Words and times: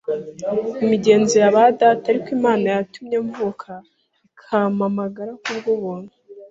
imigenzor 0.83 1.39
ya 1.43 1.53
ba 1.55 1.63
data 1.81 2.05
Ariko 2.11 2.29
Imana 2.37 2.65
yatumye 2.75 3.17
mvuka 3.27 3.71
ikampamagara 4.31 5.31
ku 5.41 5.49
bw 5.57 5.65
ubuntu 5.75 6.13